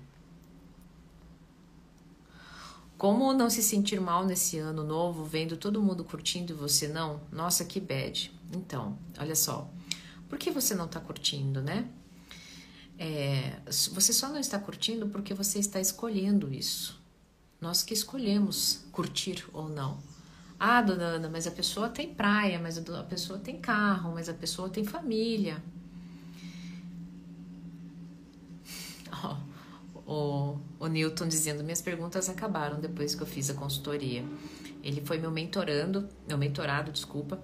[2.97, 7.21] Como não se sentir mal nesse ano novo, vendo todo mundo curtindo e você não?
[7.31, 8.31] Nossa, que bad.
[8.53, 9.69] Então, olha só.
[10.29, 11.89] Por que você não está curtindo, né?
[12.97, 16.99] É, você só não está curtindo porque você está escolhendo isso.
[17.59, 19.99] Nós que escolhemos curtir ou não.
[20.67, 24.33] Ah, dona Ana, mas a pessoa tem praia, mas a pessoa tem carro, mas a
[24.33, 25.61] pessoa tem família.
[30.07, 34.25] o, o Newton dizendo: Minhas perguntas acabaram depois que eu fiz a consultoria.
[34.81, 37.39] Ele foi meu mentorando, meu mentorado, desculpa.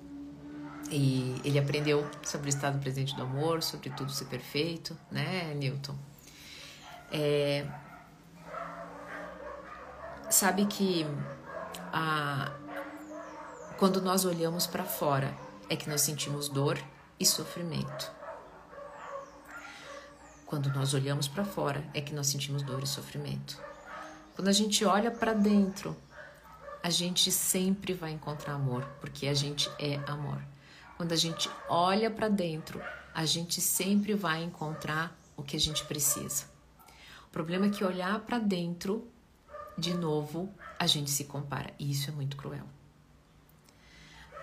[0.89, 5.95] E ele aprendeu sobre o estado presente do amor, sobre tudo ser perfeito, né, Newton?
[7.11, 7.67] É,
[10.27, 11.05] sabe que
[11.93, 12.51] a,
[13.81, 15.35] quando nós olhamos para fora
[15.67, 16.79] é que nós sentimos dor
[17.19, 18.11] e sofrimento.
[20.45, 23.59] Quando nós olhamos para fora é que nós sentimos dor e sofrimento.
[24.35, 25.97] Quando a gente olha para dentro,
[26.83, 30.39] a gente sempre vai encontrar amor, porque a gente é amor.
[30.95, 32.79] Quando a gente olha para dentro,
[33.15, 36.45] a gente sempre vai encontrar o que a gente precisa.
[37.25, 39.07] O problema é que olhar para dentro,
[39.75, 41.73] de novo, a gente se compara.
[41.79, 42.67] E isso é muito cruel.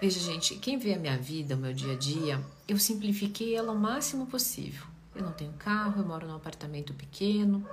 [0.00, 3.72] Veja, gente, quem vê a minha vida, o meu dia a dia, eu simplifiquei ela
[3.72, 4.86] o máximo possível
[5.18, 7.68] eu não tenho carro, eu moro num apartamento pequeno.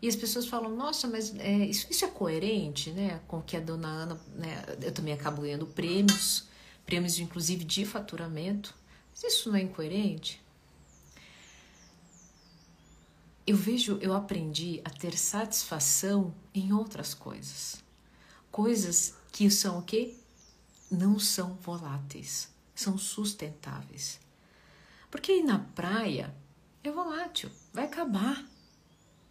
[0.00, 3.20] E as pessoas falam, nossa, mas é, isso, isso, é coerente, né?
[3.28, 4.64] Com que a dona Ana, né?
[4.80, 6.48] Eu também acabo ganhando prêmios,
[6.84, 8.74] prêmios inclusive de faturamento.
[9.10, 10.42] Mas isso não é incoerente?
[13.46, 17.82] Eu vejo, eu aprendi a ter satisfação em outras coisas.
[18.50, 20.16] Coisas que são o quê?
[20.92, 24.20] Não são voláteis, são sustentáveis.
[25.10, 26.36] Porque aí na praia
[26.84, 28.46] é volátil, vai acabar,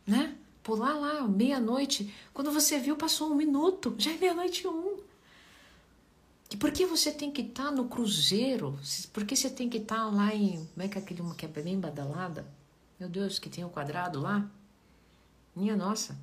[0.07, 0.35] né?
[0.63, 4.97] Pular lá, meia-noite, quando você viu, passou um minuto, já é meia-noite um.
[6.49, 8.79] E por que você tem que estar tá no cruzeiro?
[9.13, 10.65] Por que você tem que estar tá lá em.
[10.65, 12.51] Como é que é aquele uma que é bem badalada?
[12.99, 14.49] Meu Deus, que tem o um quadrado lá?
[15.55, 16.17] Minha nossa.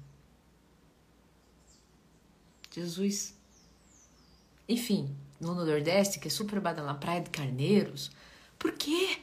[2.72, 3.34] Jesus.
[4.68, 8.10] Enfim, no Nordeste, que é super badalada, Praia de Carneiros.
[8.58, 9.18] Por quê?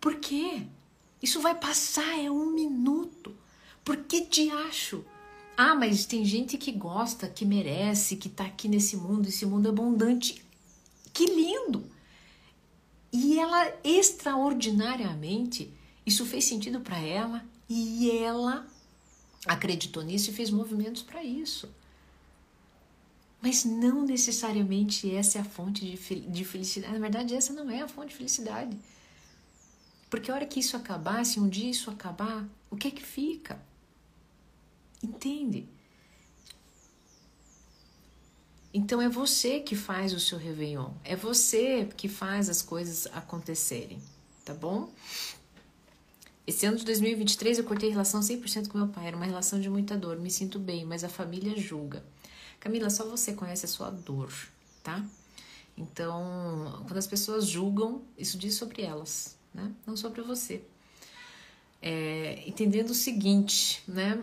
[0.00, 0.66] Por quê?
[1.22, 3.34] Isso vai passar, é um minuto.
[3.82, 5.04] Por que diacho?
[5.56, 9.68] Ah, mas tem gente que gosta, que merece, que tá aqui nesse mundo, esse mundo
[9.68, 10.44] abundante.
[11.12, 11.84] Que lindo!
[13.12, 15.72] E ela, extraordinariamente,
[16.04, 18.66] isso fez sentido para ela e ela
[19.46, 21.72] acreditou nisso e fez movimentos para isso.
[23.44, 26.94] Mas não necessariamente essa é a fonte de felicidade.
[26.94, 28.74] Na verdade, essa não é a fonte de felicidade.
[30.08, 33.02] Porque a hora que isso acabar, se um dia isso acabar, o que é que
[33.02, 33.60] fica?
[35.02, 35.68] Entende?
[38.72, 44.00] Então é você que faz o seu Réveillon, é você que faz as coisas acontecerem,
[44.42, 44.90] tá bom?
[46.46, 49.68] Esse ano de 2023 eu cortei relação 100% com meu pai, era uma relação de
[49.68, 52.02] muita dor, me sinto bem, mas a família julga.
[52.64, 54.32] Camila, só você conhece a sua dor,
[54.82, 55.04] tá?
[55.76, 59.70] Então, quando as pessoas julgam, isso diz sobre elas, né?
[59.86, 60.64] não sobre você.
[61.82, 64.18] É, entendendo o seguinte, né?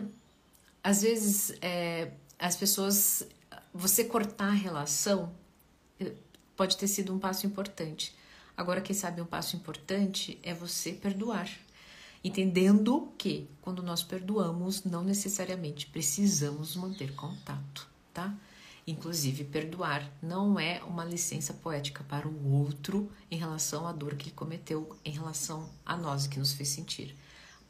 [0.82, 3.24] Às vezes é, as pessoas,
[3.72, 5.32] você cortar a relação
[6.00, 6.12] é,
[6.56, 8.12] pode ter sido um passo importante.
[8.56, 11.48] Agora, quem sabe um passo importante é você perdoar.
[12.24, 18.34] Entendendo que quando nós perdoamos, não necessariamente precisamos manter contato, tá?
[18.86, 24.24] Inclusive, perdoar não é uma licença poética para o outro em relação à dor que
[24.28, 27.16] ele cometeu, em relação a nós que nos fez sentir.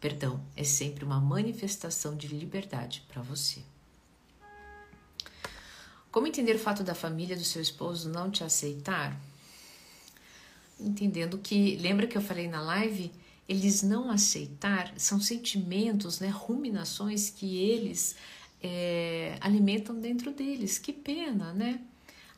[0.00, 3.62] Perdão é sempre uma manifestação de liberdade para você.
[6.10, 9.18] Como entender o fato da família do seu esposo não te aceitar?
[10.80, 13.12] Entendendo que, lembra que eu falei na live?
[13.48, 18.16] Eles não aceitar são sentimentos, né, ruminações que eles
[18.62, 20.78] é, alimentam dentro deles.
[20.78, 21.80] Que pena, né?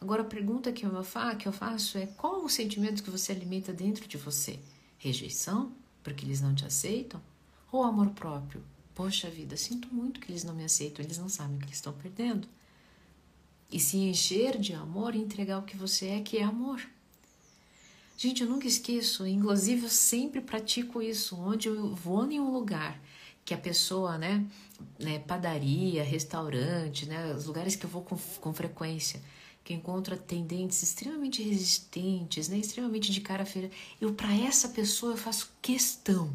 [0.01, 4.17] Agora a pergunta que eu, faço, é qual o sentimento que você alimenta dentro de
[4.17, 4.59] você?
[4.99, 5.73] Rejeição,
[6.03, 7.21] porque eles não te aceitam?
[7.71, 8.63] Ou amor próprio?
[8.95, 12.47] Poxa vida, sinto muito que eles não me aceitam, eles não sabem que estão perdendo.
[13.71, 16.81] E se encher de amor e entregar o que você é, que é amor.
[18.17, 23.01] Gente, eu nunca esqueço, inclusive eu sempre pratico isso, onde eu vou em um lugar
[23.45, 24.45] que a pessoa, né,
[24.99, 29.21] né padaria, restaurante, né, os lugares que eu vou com, com frequência,
[29.63, 33.71] que encontro atendentes extremamente resistentes, né, extremamente de cara feira,
[34.01, 36.35] eu para essa pessoa eu faço questão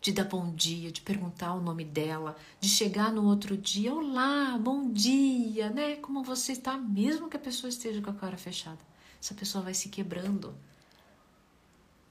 [0.00, 4.56] de dar bom dia, de perguntar o nome dela, de chegar no outro dia, olá,
[4.58, 5.96] bom dia, né?
[5.96, 8.78] Como você está, mesmo que a pessoa esteja com a cara fechada.
[9.20, 10.54] Essa pessoa vai se quebrando.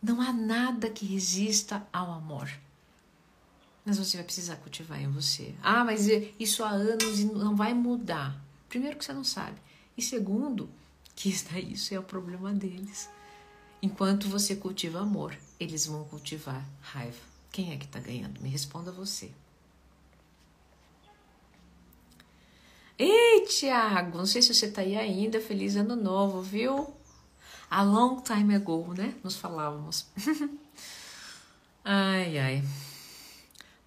[0.02, 2.50] Não há nada que resista ao amor.
[3.88, 5.56] Mas você vai precisar cultivar em você.
[5.64, 8.38] Ah, mas isso há anos e não vai mudar.
[8.68, 9.56] Primeiro que você não sabe.
[9.98, 10.70] E segundo,
[11.16, 13.10] que isso é o problema deles.
[13.82, 17.16] Enquanto você cultiva amor, eles vão cultivar raiva.
[17.50, 18.42] Quem é que está ganhando?
[18.42, 19.32] Me responda você.
[23.00, 25.40] Ei, Tiago, não sei se você está aí ainda.
[25.40, 26.94] Feliz ano novo, viu?
[27.70, 29.16] A long time ago, né?
[29.24, 30.08] Nos falávamos.
[31.86, 32.64] ai, ai.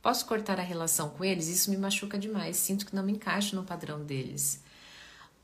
[0.03, 1.49] Posso cortar a relação com eles?
[1.49, 2.57] Isso me machuca demais.
[2.57, 4.63] Sinto que não me encaixo no padrão deles.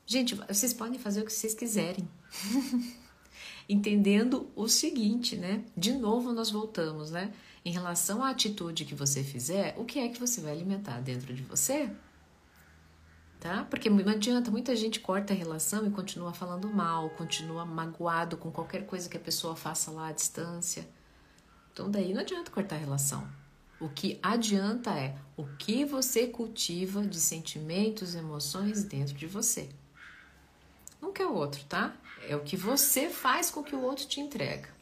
[0.05, 2.07] Gente, vocês podem fazer o que vocês quiserem.
[3.69, 5.63] Entendendo o seguinte, né?
[5.75, 7.33] De novo nós voltamos, né?
[7.63, 11.33] Em relação à atitude que você fizer, o que é que você vai alimentar dentro
[11.33, 11.91] de você?
[13.39, 13.65] Tá?
[13.69, 18.49] Porque não adianta, muita gente corta a relação e continua falando mal, continua magoado com
[18.49, 20.87] qualquer coisa que a pessoa faça lá à distância.
[21.71, 23.27] Então daí não adianta cortar a relação.
[23.79, 29.69] O que adianta é o que você cultiva de sentimentos, emoções dentro de você.
[30.99, 31.95] Não quer o outro, tá?
[32.27, 34.75] É o que você faz com que o outro te entrega.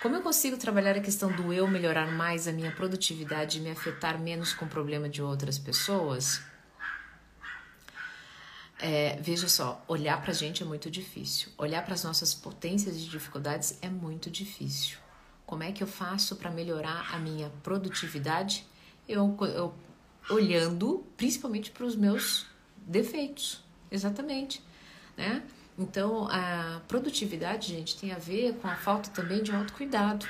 [0.00, 3.70] Como eu consigo trabalhar a questão do eu melhorar mais a minha produtividade e me
[3.70, 6.42] afetar menos com o problema de outras pessoas?
[8.78, 11.50] É, veja só, olhar para a gente é muito difícil.
[11.56, 14.98] Olhar para as nossas potências e dificuldades é muito difícil.
[15.54, 18.66] Como é que eu faço para melhorar a minha produtividade?
[19.08, 19.72] Eu, eu
[20.28, 22.44] olhando principalmente para os meus
[22.76, 24.60] defeitos, exatamente,
[25.16, 25.44] né?
[25.78, 30.26] Então, a produtividade, gente, tem a ver com a falta também de autocuidado.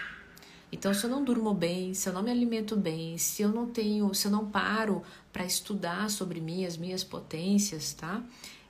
[0.71, 3.65] Então, se eu não durmo bem, se eu não me alimento bem, se eu não
[3.65, 5.03] tenho, se eu não paro
[5.33, 8.23] para estudar sobre mim, as minhas potências, tá?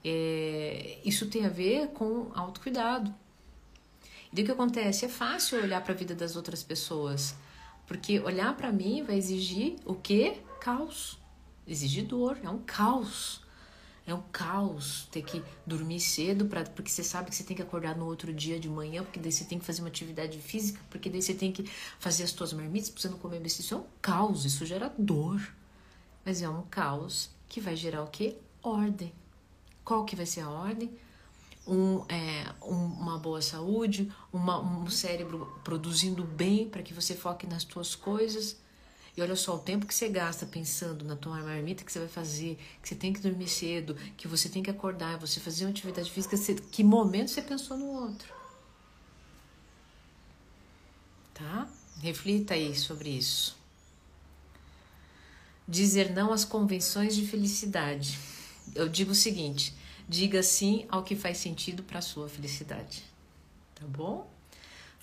[0.05, 3.13] É, isso tem a ver com autocuidado.
[4.37, 5.05] E o que acontece?
[5.05, 7.37] É fácil olhar para a vida das outras pessoas,
[7.87, 10.39] porque olhar para mim vai exigir o quê?
[10.61, 11.19] Caos.
[11.67, 13.43] Exigir dor, é um caos.
[14.07, 17.63] É um caos ter que dormir cedo pra, porque você sabe que você tem que
[17.63, 20.81] acordar no outro dia de manhã, porque daí você tem que fazer uma atividade física,
[20.91, 21.65] porque daí você tem que
[21.99, 23.65] fazer as suas marmitas pra você não comer besteira.
[23.65, 25.41] Isso é um caos, isso gera dor.
[26.25, 28.37] Mas é um caos que vai gerar o quê?
[28.63, 29.13] Ordem.
[29.85, 30.91] Qual que vai ser a ordem?
[31.67, 37.47] Um, é, um, uma boa saúde, uma, um cérebro produzindo bem para que você foque
[37.47, 38.57] nas suas coisas
[39.17, 42.09] e olha só, o tempo que você gasta pensando na tua marmita que você vai
[42.09, 45.71] fazer, que você tem que dormir cedo, que você tem que acordar, você fazer uma
[45.71, 48.35] atividade física, você, que momento você pensou no outro?
[51.33, 51.69] Tá?
[52.01, 53.57] Reflita aí sobre isso.
[55.67, 58.19] Dizer não às convenções de felicidade.
[58.75, 59.75] Eu digo o seguinte:
[60.09, 63.03] diga sim ao que faz sentido para a sua felicidade.
[63.75, 64.31] Tá bom?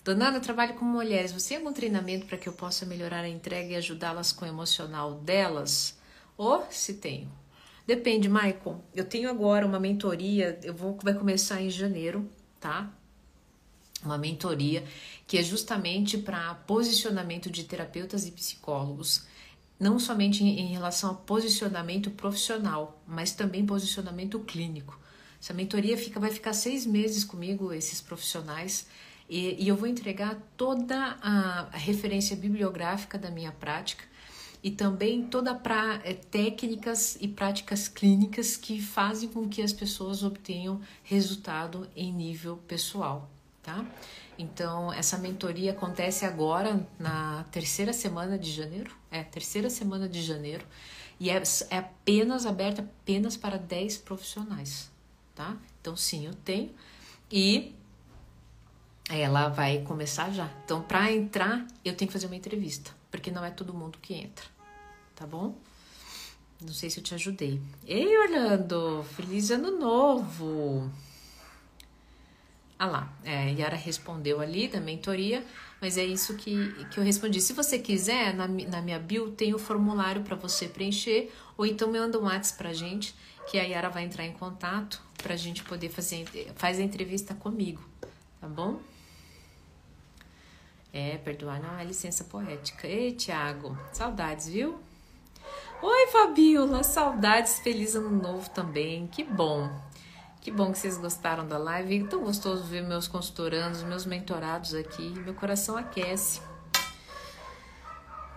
[0.04, 1.32] Dona eu trabalho com mulheres.
[1.32, 4.48] Você tem algum treinamento para que eu possa melhorar a entrega e ajudá-las com o
[4.48, 5.98] emocional delas?
[6.38, 7.32] Ou se tenho?
[7.86, 8.82] Depende, Maicon.
[8.96, 12.28] Eu tenho agora uma mentoria, eu vou vai começar em janeiro,
[12.60, 12.92] tá?
[14.04, 14.84] Uma mentoria
[15.28, 19.28] que é justamente para posicionamento de terapeutas e psicólogos,
[19.82, 25.00] não somente em, relação ao posicionamento profissional, mas também posicionamento clínico.
[25.42, 28.86] Essa mentoria fica, vai ficar seis meses comigo, esses profissionais
[29.28, 34.04] e, e eu vou entregar toda a, a, referência bibliográfica da minha prática
[34.62, 40.22] e também toda pra, é, técnicas e práticas clínicas que fazem com que as pessoas
[40.22, 43.28] obtenham resultado em nível pessoal,
[43.64, 43.84] tá?
[44.38, 50.66] Então, essa mentoria acontece agora na terceira semana de janeiro, é, terceira semana de janeiro,
[51.20, 54.90] e é, é apenas aberta apenas para 10 profissionais,
[55.36, 55.56] tá?
[55.80, 56.72] Então, sim, eu tenho.
[57.32, 57.76] E
[59.10, 60.50] ela vai começar já.
[60.64, 64.14] Então, para entrar, eu tenho que fazer uma entrevista, porque não é todo mundo que
[64.14, 64.46] entra,
[65.16, 65.56] tá bom?
[66.60, 67.60] Não sei se eu te ajudei.
[67.86, 70.92] Ei, Orlando, feliz ano novo!
[72.82, 75.46] Ah lá, é, Yara respondeu ali da mentoria,
[75.80, 77.40] mas é isso que, que eu respondi.
[77.40, 81.92] Se você quiser, na, na minha bio tem o formulário para você preencher, ou então
[81.92, 83.14] manda um WhatsApp pra gente,
[83.50, 86.26] que a Yara vai entrar em contato pra gente poder fazer
[86.56, 87.92] faz a entrevista comigo
[88.42, 88.80] tá bom?
[90.92, 92.88] É, perdoar não é licença poética.
[92.88, 94.80] Ei, Tiago, saudades, viu?
[95.82, 99.06] Oi, Fabiola, saudades, feliz ano novo também.
[99.08, 99.70] Que bom.
[100.42, 102.08] Que bom que vocês gostaram da live.
[102.08, 105.12] Tão gostoso ver meus consultorandos, meus mentorados aqui.
[105.20, 106.42] Meu coração aquece.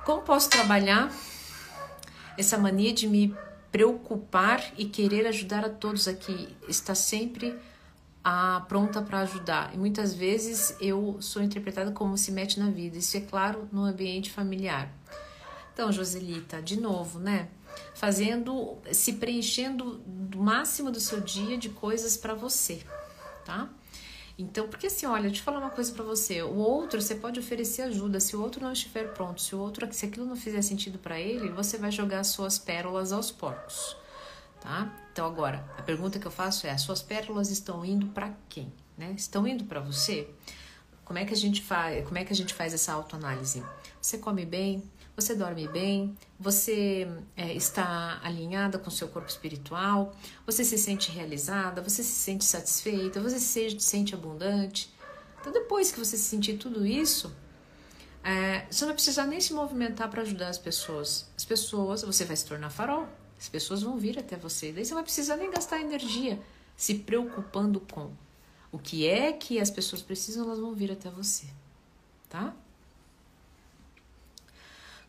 [0.04, 1.10] Como posso trabalhar
[2.36, 3.34] essa mania de me
[3.72, 6.54] preocupar e querer ajudar a todos aqui?
[6.68, 7.58] Está sempre
[8.22, 9.74] a pronta para ajudar.
[9.74, 12.98] E muitas vezes eu sou interpretada como se mete na vida.
[12.98, 14.92] Isso é claro no ambiente familiar.
[15.72, 17.48] Então, Joselita, de novo, né?
[17.94, 22.82] Fazendo, se preenchendo do máximo do seu dia de coisas para você,
[23.44, 23.68] tá?
[24.36, 26.42] Então, porque assim, olha, deixa eu falar uma coisa para você.
[26.42, 28.18] O outro, você pode oferecer ajuda.
[28.18, 31.20] Se o outro não estiver pronto, se o outro, se aquilo não fizer sentido para
[31.20, 33.96] ele, você vai jogar as suas pérolas aos porcos
[34.64, 34.90] tá?
[35.12, 38.72] Então agora, a pergunta que eu faço é: as suas pérolas estão indo para quem,
[38.96, 39.12] né?
[39.16, 40.28] Estão indo para você?
[41.04, 42.04] Como é que a gente faz?
[42.06, 43.62] Como é que a gente faz essa autoanálise?
[44.00, 44.82] Você come bem?
[45.16, 46.16] Você dorme bem?
[46.40, 50.14] Você é, está alinhada com seu corpo espiritual?
[50.44, 51.80] Você se sente realizada?
[51.82, 53.20] Você se sente satisfeita?
[53.20, 54.92] Você se sente abundante?
[55.40, 57.32] Então, depois que você sentir tudo isso,
[58.24, 61.30] é, você não vai precisar nem se movimentar para ajudar as pessoas.
[61.36, 63.06] As pessoas, você vai se tornar farol.
[63.38, 64.72] As pessoas vão vir até você.
[64.72, 66.40] Daí você não vai precisar nem gastar energia
[66.76, 68.10] se preocupando com
[68.72, 71.46] o que é que as pessoas precisam, elas vão vir até você.
[72.28, 72.54] Tá?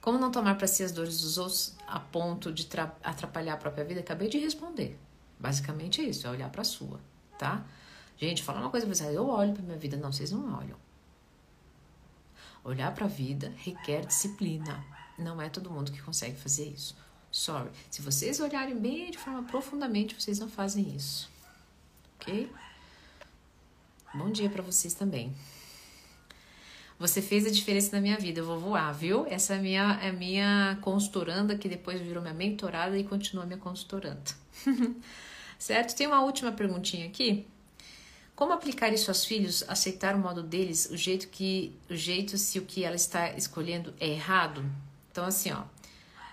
[0.05, 2.69] Como não tomar para si as dores dos outros a ponto de
[3.03, 4.01] atrapalhar a própria vida?
[4.01, 4.99] Acabei de responder.
[5.39, 6.99] Basicamente é isso, é olhar para a sua,
[7.39, 7.65] tá?
[8.15, 10.77] Gente, falar uma coisa pra vocês, eu olho para minha vida, não, vocês não olham.
[12.63, 14.85] Olhar para a vida requer disciplina.
[15.17, 16.95] Não é todo mundo que consegue fazer isso.
[17.31, 17.71] Sorry.
[17.89, 21.31] Se vocês olharem bem de forma profundamente, vocês não fazem isso.
[22.19, 22.53] Ok?
[24.13, 25.35] Bom dia para vocês também.
[26.97, 28.39] Você fez a diferença na minha vida.
[28.39, 29.25] Eu vou voar, viu?
[29.27, 33.45] Essa é a minha, é a minha consultoranda que depois virou minha mentorada e continua
[33.45, 34.23] minha consultoranda.
[35.59, 35.95] certo?
[35.95, 37.45] Tem uma última perguntinha aqui.
[38.35, 42.59] Como aplicar isso aos filhos, aceitar o modo deles, o jeito que, o jeito se
[42.59, 44.65] o que ela está escolhendo é errado?
[45.09, 45.63] Então assim, ó,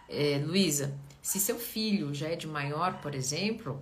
[0.08, 0.92] é, Luísa,
[1.22, 3.80] se seu filho já é de maior, por exemplo,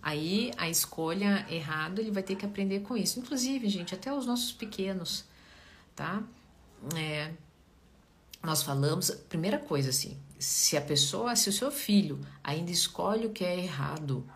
[0.00, 3.18] aí a escolha errada ele vai ter que aprender com isso.
[3.18, 5.24] Inclusive, gente, até os nossos pequenos,
[6.00, 6.22] tá?
[6.96, 7.30] É,
[8.42, 13.30] nós falamos, primeira coisa assim, se a pessoa, se o seu filho ainda escolhe o
[13.30, 14.26] que é errado,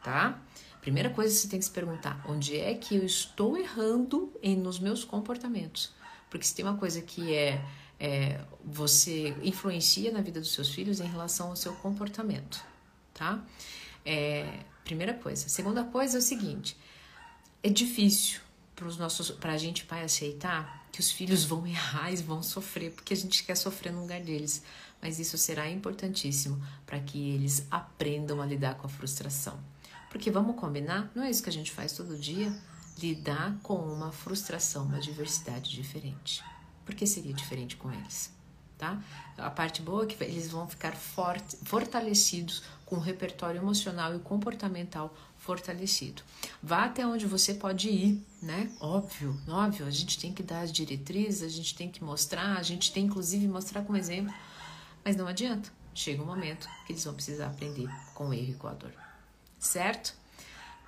[0.00, 0.40] tá?
[0.80, 4.54] Primeira coisa que você tem que se perguntar, onde é que eu estou errando em,
[4.54, 5.92] nos meus comportamentos?
[6.30, 7.64] Porque se tem uma coisa que é
[7.98, 12.64] é, você influencia na vida dos seus filhos em relação ao seu comportamento,
[13.12, 13.44] tá?
[14.06, 15.48] É, primeira coisa.
[15.48, 16.76] Segunda coisa é o seguinte:
[17.60, 18.40] é difícil
[19.40, 23.16] para a gente pai aceitar que os filhos vão errar e vão sofrer, porque a
[23.16, 24.62] gente quer sofrer no lugar deles.
[25.00, 29.58] Mas isso será importantíssimo para que eles aprendam a lidar com a frustração.
[30.10, 32.52] Porque vamos combinar, não é isso que a gente faz todo dia?
[32.98, 36.42] Lidar com uma frustração, uma diversidade diferente.
[36.84, 38.37] Por que seria diferente com eles?
[38.78, 39.02] Tá?
[39.36, 44.20] A parte boa é que eles vão ficar forte, fortalecidos com o repertório emocional e
[44.20, 46.22] comportamental fortalecido.
[46.62, 48.70] Vá até onde você pode ir, né?
[48.80, 52.62] Óbvio, óbvio, a gente tem que dar as diretrizes, a gente tem que mostrar, a
[52.62, 54.32] gente tem inclusive mostrar como exemplo,
[55.04, 55.70] mas não adianta.
[55.92, 58.92] Chega um momento que eles vão precisar aprender com o erro e com a dor.
[59.58, 60.14] Certo?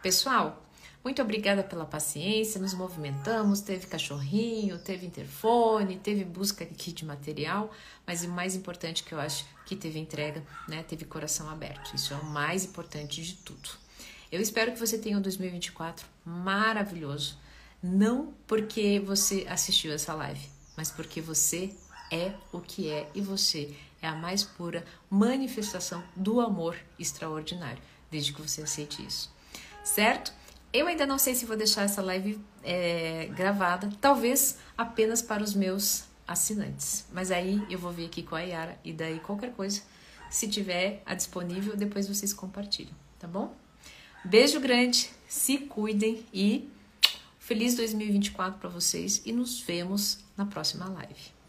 [0.01, 0.65] Pessoal,
[1.03, 7.71] muito obrigada pela paciência, nos movimentamos, teve cachorrinho, teve interfone, teve busca aqui de material,
[8.07, 10.83] mas o mais importante que eu acho que teve entrega, né?
[10.83, 11.95] Teve coração aberto.
[11.95, 13.71] Isso é o mais importante de tudo.
[14.31, 17.39] Eu espero que você tenha um 2024 maravilhoso,
[17.83, 21.75] não porque você assistiu essa live, mas porque você
[22.13, 28.33] é o que é e você é a mais pura manifestação do amor extraordinário, desde
[28.33, 29.33] que você aceite isso.
[29.83, 30.33] Certo?
[30.73, 35.53] Eu ainda não sei se vou deixar essa live é, gravada, talvez apenas para os
[35.53, 37.07] meus assinantes.
[37.13, 39.83] Mas aí eu vou ver aqui com a Yara e daí qualquer coisa,
[40.31, 43.53] se tiver a disponível, depois vocês compartilham, tá bom?
[44.25, 46.69] Beijo grande, se cuidem e
[47.39, 51.40] feliz 2024 para vocês e nos vemos na próxima live.